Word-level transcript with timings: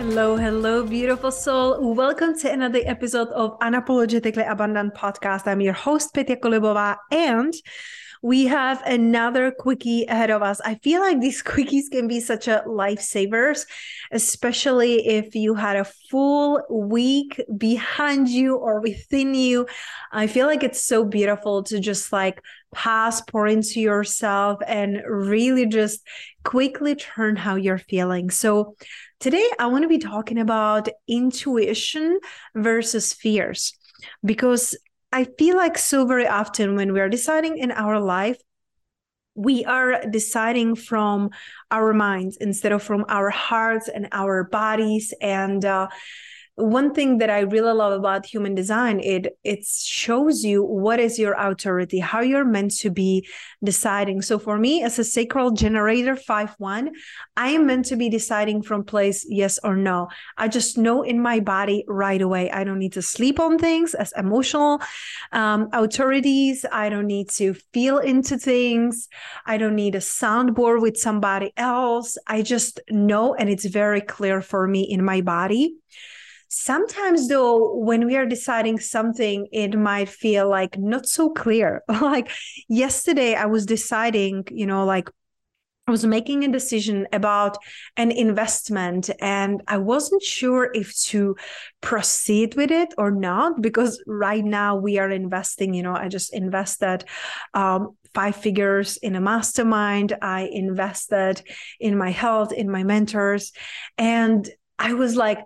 Hello, 0.00 0.34
hello, 0.34 0.82
beautiful 0.82 1.30
soul. 1.30 1.94
Welcome 1.94 2.32
to 2.38 2.50
another 2.50 2.80
episode 2.86 3.28
of 3.28 3.58
Unapologetically 3.58 4.50
Abundant 4.50 4.94
Podcast. 4.94 5.46
I'm 5.46 5.60
your 5.60 5.74
host, 5.74 6.14
Petya 6.14 6.36
Kolibova, 6.36 6.96
and 7.10 7.52
we 8.22 8.46
have 8.46 8.82
another 8.86 9.50
quickie 9.50 10.06
ahead 10.06 10.30
of 10.30 10.40
us. 10.40 10.58
I 10.62 10.76
feel 10.76 11.02
like 11.02 11.20
these 11.20 11.42
quickies 11.50 11.90
can 11.90 12.08
be 12.08 12.18
such 12.18 12.48
a 12.48 12.64
lifesavers, 12.66 13.66
especially 14.10 15.06
if 15.06 15.34
you 15.34 15.54
had 15.54 15.76
a 15.76 15.84
full 15.84 16.62
week 16.70 17.38
behind 17.58 18.30
you 18.30 18.56
or 18.56 18.80
within 18.80 19.34
you. 19.34 19.66
I 20.12 20.28
feel 20.28 20.46
like 20.46 20.62
it's 20.62 20.82
so 20.82 21.04
beautiful 21.04 21.62
to 21.64 21.78
just 21.78 22.10
like 22.10 22.42
pass, 22.72 23.20
pour 23.20 23.46
into 23.46 23.80
yourself, 23.80 24.60
and 24.66 25.02
really 25.06 25.66
just 25.66 26.00
quickly 26.44 26.94
turn 26.94 27.36
how 27.36 27.56
you're 27.56 27.78
feeling. 27.78 28.30
So 28.30 28.76
Today, 29.20 29.46
I 29.58 29.66
want 29.66 29.82
to 29.82 29.88
be 29.88 29.98
talking 29.98 30.38
about 30.38 30.88
intuition 31.06 32.20
versus 32.54 33.12
fears 33.12 33.74
because 34.24 34.74
I 35.12 35.24
feel 35.38 35.58
like 35.58 35.76
so 35.76 36.06
very 36.06 36.26
often 36.26 36.74
when 36.74 36.94
we 36.94 37.00
are 37.00 37.08
deciding 37.10 37.58
in 37.58 37.70
our 37.70 38.00
life, 38.00 38.38
we 39.34 39.66
are 39.66 40.00
deciding 40.10 40.74
from 40.74 41.28
our 41.70 41.92
minds 41.92 42.38
instead 42.40 42.72
of 42.72 42.82
from 42.82 43.04
our 43.10 43.28
hearts 43.28 43.88
and 43.88 44.08
our 44.10 44.44
bodies. 44.44 45.12
And 45.20 45.62
uh, 45.66 45.88
one 46.60 46.94
thing 46.94 47.18
that 47.18 47.30
I 47.30 47.40
really 47.40 47.72
love 47.72 47.92
about 47.92 48.26
human 48.26 48.54
design 48.54 49.00
it 49.00 49.38
it 49.44 49.64
shows 49.64 50.44
you 50.44 50.62
what 50.62 51.00
is 51.00 51.18
your 51.18 51.34
authority, 51.34 51.98
how 51.98 52.20
you're 52.20 52.44
meant 52.44 52.76
to 52.78 52.90
be 52.90 53.26
deciding. 53.64 54.22
So 54.22 54.38
for 54.38 54.58
me, 54.58 54.82
as 54.82 54.98
a 54.98 55.04
sacral 55.04 55.50
generator 55.50 56.16
five 56.16 56.54
one, 56.58 56.92
I 57.36 57.50
am 57.50 57.66
meant 57.66 57.86
to 57.86 57.96
be 57.96 58.08
deciding 58.08 58.62
from 58.62 58.84
place 58.84 59.26
yes 59.28 59.58
or 59.64 59.76
no. 59.76 60.08
I 60.36 60.48
just 60.48 60.78
know 60.78 61.02
in 61.02 61.20
my 61.20 61.40
body 61.40 61.84
right 61.88 62.20
away. 62.20 62.50
I 62.50 62.64
don't 62.64 62.78
need 62.78 62.92
to 62.94 63.02
sleep 63.02 63.40
on 63.40 63.58
things 63.58 63.94
as 63.94 64.12
emotional 64.16 64.80
um, 65.32 65.68
authorities. 65.72 66.64
I 66.70 66.88
don't 66.88 67.06
need 67.06 67.30
to 67.30 67.54
feel 67.72 67.98
into 67.98 68.38
things. 68.38 69.08
I 69.46 69.56
don't 69.56 69.76
need 69.76 69.94
a 69.94 69.98
soundboard 69.98 70.80
with 70.80 70.96
somebody 70.96 71.52
else. 71.56 72.18
I 72.26 72.42
just 72.42 72.80
know, 72.90 73.34
and 73.34 73.48
it's 73.48 73.64
very 73.64 74.00
clear 74.00 74.42
for 74.42 74.66
me 74.66 74.82
in 74.82 75.04
my 75.04 75.20
body. 75.20 75.76
Sometimes, 76.52 77.28
though, 77.28 77.76
when 77.76 78.06
we 78.06 78.16
are 78.16 78.26
deciding 78.26 78.80
something, 78.80 79.46
it 79.52 79.78
might 79.78 80.08
feel 80.08 80.50
like 80.50 80.76
not 80.76 81.06
so 81.06 81.30
clear. 81.30 81.82
like 81.88 82.28
yesterday, 82.68 83.34
I 83.34 83.46
was 83.46 83.64
deciding, 83.66 84.48
you 84.50 84.66
know, 84.66 84.84
like 84.84 85.08
I 85.86 85.92
was 85.92 86.04
making 86.04 86.44
a 86.44 86.50
decision 86.50 87.06
about 87.12 87.56
an 87.96 88.10
investment 88.10 89.10
and 89.20 89.62
I 89.68 89.78
wasn't 89.78 90.22
sure 90.22 90.70
if 90.74 90.96
to 91.06 91.36
proceed 91.80 92.56
with 92.56 92.72
it 92.72 92.94
or 92.98 93.12
not 93.12 93.62
because 93.62 94.02
right 94.08 94.44
now 94.44 94.74
we 94.74 94.98
are 94.98 95.10
investing, 95.10 95.72
you 95.72 95.84
know, 95.84 95.94
I 95.94 96.08
just 96.08 96.34
invested 96.34 97.04
um, 97.54 97.96
five 98.12 98.34
figures 98.34 98.96
in 98.96 99.14
a 99.14 99.20
mastermind. 99.20 100.16
I 100.20 100.48
invested 100.52 101.42
in 101.78 101.96
my 101.96 102.10
health, 102.10 102.52
in 102.52 102.68
my 102.70 102.82
mentors. 102.82 103.52
And 103.98 104.48
I 104.80 104.94
was 104.94 105.14
like, 105.14 105.38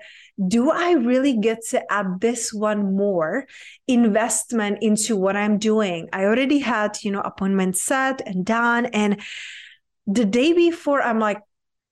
do 0.48 0.70
I 0.70 0.92
really 0.92 1.36
get 1.36 1.64
to 1.70 1.92
add 1.92 2.20
this 2.20 2.52
one 2.52 2.96
more 2.96 3.46
investment 3.86 4.78
into 4.80 5.16
what 5.16 5.36
I'm 5.36 5.58
doing? 5.58 6.08
I 6.12 6.24
already 6.24 6.58
had, 6.58 6.98
you 7.02 7.12
know, 7.12 7.20
appointment 7.20 7.76
set 7.76 8.20
and 8.26 8.44
done. 8.44 8.86
And 8.86 9.20
the 10.06 10.24
day 10.24 10.52
before, 10.52 11.00
I'm 11.00 11.20
like, 11.20 11.40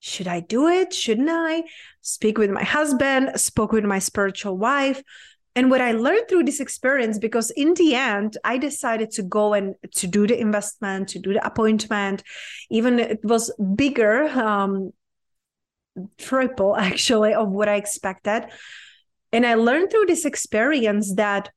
should 0.00 0.26
I 0.26 0.40
do 0.40 0.66
it? 0.66 0.92
Shouldn't 0.92 1.30
I? 1.30 1.62
Speak 2.00 2.36
with 2.36 2.50
my 2.50 2.64
husband, 2.64 3.38
spoke 3.40 3.70
with 3.70 3.84
my 3.84 4.00
spiritual 4.00 4.58
wife. 4.58 5.00
And 5.54 5.70
what 5.70 5.80
I 5.80 5.92
learned 5.92 6.28
through 6.28 6.44
this 6.44 6.60
experience, 6.60 7.18
because 7.18 7.50
in 7.50 7.74
the 7.74 7.94
end, 7.94 8.38
I 8.42 8.58
decided 8.58 9.10
to 9.12 9.22
go 9.22 9.52
and 9.52 9.74
to 9.96 10.06
do 10.06 10.26
the 10.26 10.40
investment, 10.40 11.10
to 11.10 11.18
do 11.18 11.34
the 11.34 11.46
appointment, 11.46 12.24
even 12.70 12.98
it 12.98 13.20
was 13.22 13.54
bigger 13.76 14.24
um, 14.30 14.92
triple 16.18 16.76
actually 16.90 17.34
of 17.34 17.48
what 17.48 17.68
I 17.68 17.76
expected. 17.76 18.46
And 19.32 19.46
I 19.46 19.54
learned 19.54 19.90
through 19.90 20.06
this 20.06 20.24
experience 20.24 21.14
that 21.14 21.50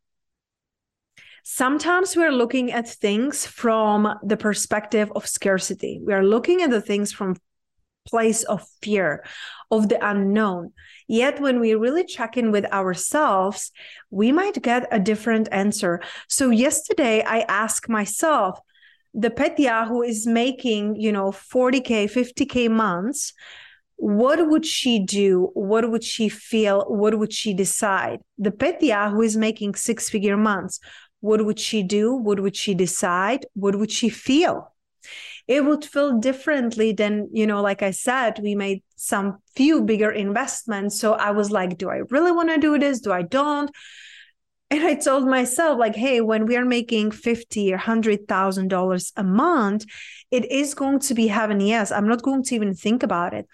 sometimes 1.44 2.16
we're 2.16 2.32
looking 2.32 2.72
at 2.72 2.90
things 2.90 3.46
from 3.46 4.08
the 4.24 4.38
perspective 4.38 5.12
of 5.16 5.28
scarcity. 5.28 6.02
We 6.06 6.14
are 6.14 6.24
looking 6.24 6.62
at 6.62 6.70
the 6.70 6.82
things 6.82 7.12
from 7.12 7.36
place 8.08 8.44
of 8.44 8.66
fear 8.82 9.26
of 9.72 9.90
the 9.90 10.08
unknown. 10.08 10.72
Yet 11.08 11.42
when 11.42 11.60
we 11.60 11.74
really 11.74 12.06
check 12.06 12.38
in 12.38 12.52
with 12.52 12.66
ourselves, 12.72 13.72
we 14.10 14.32
might 14.32 14.62
get 14.62 14.88
a 14.92 15.00
different 15.00 15.50
answer. 15.52 16.02
So 16.30 16.50
yesterday 16.50 17.24
I 17.24 17.40
asked 17.42 17.90
myself, 17.90 18.60
the 19.14 19.30
Petya 19.30 19.86
who 19.88 20.04
is 20.04 20.28
making, 20.28 20.98
you 20.98 21.12
know, 21.12 21.32
40k, 21.32 22.12
50k 22.12 22.70
months, 22.70 23.34
what 23.98 24.48
would 24.50 24.66
she 24.66 25.00
do? 25.00 25.50
What 25.54 25.90
would 25.90 26.04
she 26.04 26.30
feel? 26.30 26.86
What 26.88 27.18
would 27.18 27.34
she 27.34 27.54
decide? 27.54 28.20
The 28.38 28.52
Petya 28.52 29.10
who 29.10 29.22
is 29.22 29.38
making 29.38 29.76
six 29.76 30.10
figure 30.10 30.38
months, 30.38 30.80
what 31.22 31.46
would 31.46 31.60
she 31.60 31.82
do? 31.82 32.14
What 32.14 32.40
would 32.40 32.56
she 32.56 32.74
decide? 32.74 33.46
What 33.54 33.78
would 33.78 33.92
she 33.92 34.10
feel? 34.10 34.74
It 35.48 35.64
would 35.64 35.86
feel 35.86 36.20
differently 36.20 36.92
than, 36.92 37.30
you 37.32 37.46
know, 37.46 37.62
like 37.62 37.84
I 37.84 37.92
said, 37.92 38.40
we 38.42 38.56
made 38.56 38.84
some 38.96 39.38
few 39.56 39.84
bigger 39.84 40.12
investments. 40.12 41.00
So 41.00 41.14
I 41.14 41.32
was 41.32 41.52
like, 41.52 41.78
do 41.78 41.90
I 41.90 42.02
really 42.10 42.32
want 42.32 42.50
to 42.50 42.58
do 42.58 42.78
this? 42.80 43.00
Do 43.00 43.12
I 43.12 43.22
don't? 43.22 43.70
And 44.72 44.84
I 44.84 44.96
told 44.96 45.28
myself, 45.28 45.78
like, 45.78 45.96
hey, 45.96 46.22
when 46.22 46.48
we 46.48 46.58
are 46.58 46.66
making 46.66 47.12
fifty 47.12 47.72
or 47.72 47.78
hundred 47.78 48.28
thousand 48.28 48.70
dollars 48.70 49.14
a 49.16 49.24
month, 49.24 49.86
it 50.32 50.52
is 50.52 50.74
going 50.74 51.00
to 51.02 51.14
be 51.14 51.28
heaven. 51.28 51.62
Yes, 51.62 51.92
I'm 51.92 52.08
not 52.08 52.24
going 52.24 52.44
to 52.46 52.56
even 52.56 52.74
think 52.74 53.04
about 53.04 53.36
it. 53.36 53.48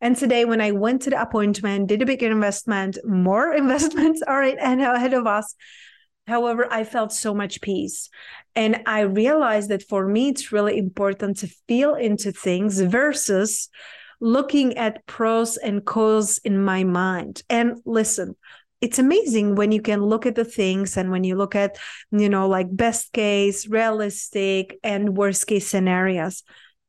And 0.00 0.16
today, 0.16 0.44
when 0.44 0.60
I 0.60 0.72
went 0.72 1.02
to 1.02 1.10
the 1.10 1.20
appointment, 1.20 1.88
did 1.88 2.02
a 2.02 2.06
big 2.06 2.22
investment, 2.22 2.98
more 3.04 3.52
investments 3.62 4.22
are 4.22 4.42
ahead 4.42 5.14
of 5.14 5.26
us. 5.26 5.54
However, 6.26 6.66
I 6.70 6.84
felt 6.84 7.12
so 7.12 7.34
much 7.34 7.60
peace. 7.60 8.10
And 8.54 8.82
I 8.86 9.00
realized 9.00 9.70
that 9.70 9.88
for 9.88 10.08
me, 10.08 10.28
it's 10.28 10.50
really 10.50 10.76
important 10.76 11.38
to 11.38 11.48
feel 11.68 11.94
into 11.94 12.32
things 12.32 12.80
versus 12.80 13.68
looking 14.20 14.76
at 14.76 15.06
pros 15.06 15.56
and 15.56 15.84
cons 15.84 16.38
in 16.38 16.64
my 16.64 16.82
mind. 16.84 17.42
And 17.48 17.78
listen, 17.84 18.34
it's 18.80 18.98
amazing 18.98 19.54
when 19.54 19.72
you 19.72 19.80
can 19.80 20.02
look 20.02 20.26
at 20.26 20.34
the 20.34 20.44
things 20.44 20.96
and 20.96 21.10
when 21.10 21.24
you 21.24 21.36
look 21.36 21.54
at, 21.54 21.78
you 22.10 22.28
know, 22.28 22.48
like 22.48 22.74
best 22.74 23.12
case, 23.12 23.66
realistic, 23.68 24.78
and 24.82 25.16
worst 25.16 25.46
case 25.46 25.66
scenarios. 25.66 26.42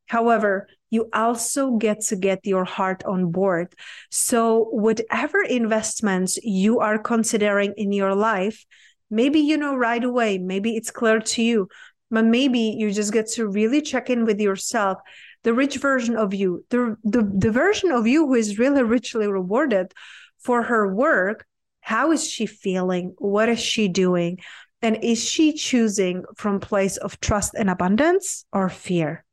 However, 0.07 0.68
you 0.89 1.10
also 1.13 1.78
get 1.78 2.01
to 2.01 2.16
get 2.16 2.39
your 2.45 2.66
heart 2.66 3.04
on 3.06 3.31
board. 3.31 3.74
So, 4.10 4.66
whatever 4.72 5.42
investments 5.44 6.38
you 6.44 6.80
are 6.80 6.98
considering 6.98 7.74
in 7.78 7.92
your 7.92 8.16
life, 8.16 8.66
maybe 9.10 9.39
you 9.39 9.57
know 9.57 9.75
right 9.75 10.04
away, 10.04 10.38
maybe 10.38 10.75
it's 10.75 10.92
clear 10.92 11.19
to 11.19 11.42
you, 11.44 11.68
but 12.10 12.25
maybe 12.25 12.60
you 12.60 12.92
just 12.92 13.13
get 13.13 13.28
to 13.31 13.48
really 13.48 13.81
check 13.81 14.10
in 14.10 14.25
with 14.25 14.39
yourself 14.39 15.00
the 15.44 15.54
rich 15.54 15.78
version 15.78 16.16
of 16.16 16.34
you, 16.34 16.66
the, 16.69 16.98
the, 17.04 17.22
the 17.22 17.51
version 17.51 17.92
of 17.92 18.07
you 18.07 18.28
who 18.28 18.34
is 18.34 18.60
really 18.60 18.84
richly 18.84 19.28
rewarded 19.28 19.94
for 20.39 20.63
her 20.63 20.94
work 20.94 21.45
How 21.81 22.12
is 22.12 22.30
she 22.30 22.45
feeling? 22.45 23.16
What 23.18 23.48
is 23.48 23.60
she 23.60 23.88
doing? 23.88 24.39
And 24.81 25.04
is 25.04 25.24
she 25.24 25.54
choosing 25.54 26.24
from 26.36 26.60
place 26.60 26.98
of 26.98 27.19
trust 27.22 27.54
and 27.56 27.69
abundance 27.69 28.45
or 28.51 28.68
fear? 28.69 29.24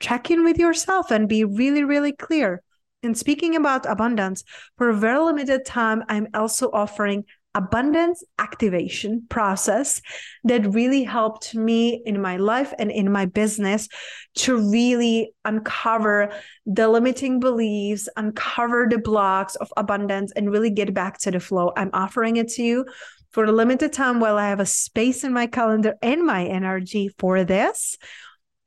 Check 0.00 0.30
in 0.30 0.44
with 0.44 0.58
yourself 0.58 1.10
and 1.10 1.28
be 1.28 1.44
really, 1.44 1.84
really 1.84 2.12
clear. 2.12 2.62
And 3.02 3.16
speaking 3.16 3.54
about 3.54 3.86
abundance, 3.86 4.42
for 4.76 4.90
a 4.90 4.96
very 4.96 5.20
limited 5.20 5.64
time, 5.64 6.02
I'm 6.08 6.28
also 6.34 6.70
offering 6.72 7.24
abundance 7.54 8.22
activation 8.38 9.24
process 9.28 10.00
that 10.44 10.72
really 10.74 11.02
helped 11.02 11.54
me 11.54 12.02
in 12.04 12.20
my 12.20 12.36
life 12.36 12.72
and 12.78 12.90
in 12.90 13.10
my 13.10 13.26
business 13.26 13.88
to 14.36 14.56
really 14.70 15.32
uncover 15.44 16.30
the 16.66 16.88
limiting 16.88 17.40
beliefs, 17.40 18.08
uncover 18.16 18.86
the 18.88 18.98
blocks 18.98 19.56
of 19.56 19.72
abundance, 19.76 20.32
and 20.36 20.50
really 20.50 20.70
get 20.70 20.92
back 20.92 21.18
to 21.18 21.30
the 21.30 21.40
flow. 21.40 21.72
I'm 21.76 21.90
offering 21.92 22.36
it 22.36 22.48
to 22.50 22.62
you 22.62 22.86
for 23.32 23.44
a 23.44 23.52
limited 23.52 23.92
time 23.92 24.20
while 24.20 24.38
I 24.38 24.48
have 24.48 24.60
a 24.60 24.66
space 24.66 25.24
in 25.24 25.32
my 25.32 25.46
calendar 25.46 25.94
and 26.02 26.24
my 26.24 26.44
energy 26.44 27.10
for 27.18 27.44
this 27.44 27.96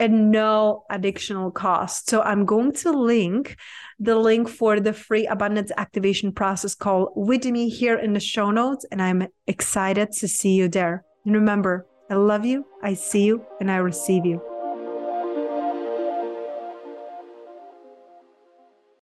and 0.01 0.31
no 0.31 0.83
additional 0.89 1.51
cost. 1.51 2.09
So 2.09 2.23
I'm 2.23 2.43
going 2.43 2.71
to 2.73 2.91
link 2.91 3.55
the 3.99 4.15
link 4.15 4.49
for 4.49 4.79
the 4.79 4.93
free 4.93 5.27
abundance 5.27 5.71
activation 5.77 6.31
process 6.31 6.73
call 6.73 7.13
with 7.15 7.45
me 7.45 7.69
here 7.69 7.97
in 7.99 8.13
the 8.13 8.19
show 8.19 8.49
notes. 8.49 8.83
And 8.91 8.99
I'm 8.99 9.27
excited 9.45 10.11
to 10.13 10.27
see 10.27 10.55
you 10.55 10.67
there. 10.67 11.05
And 11.23 11.35
remember, 11.35 11.85
I 12.09 12.15
love 12.15 12.45
you, 12.45 12.65
I 12.81 12.95
see 12.95 13.25
you, 13.25 13.45
and 13.59 13.69
I 13.69 13.77
receive 13.77 14.25
you. 14.25 14.50